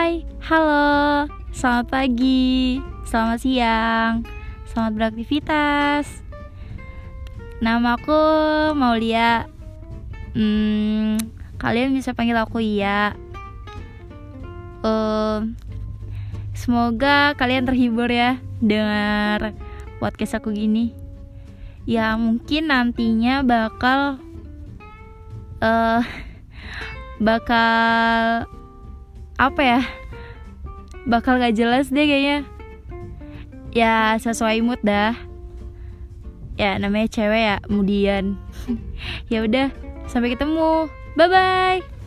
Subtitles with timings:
[0.00, 4.24] Halo, selamat pagi, selamat siang,
[4.72, 6.24] selamat beraktivitas.
[7.60, 8.16] Namaku
[8.72, 9.44] Maulia.
[10.32, 11.20] Hmm,
[11.60, 13.12] kalian bisa panggil aku Iya.
[14.80, 15.52] Um,
[16.56, 19.52] semoga kalian terhibur ya dengar
[20.00, 20.96] podcast aku gini.
[21.84, 24.16] Ya mungkin nantinya bakal
[25.60, 26.00] uh,
[27.20, 28.48] bakal
[29.40, 29.80] apa ya
[31.08, 32.44] bakal gak jelas deh kayaknya.
[33.72, 35.16] Ya sesuai mood dah.
[36.60, 38.36] Ya namanya cewek ya kemudian.
[39.32, 39.72] Ya udah
[40.04, 40.92] sampai ketemu.
[41.16, 41.99] Bye bye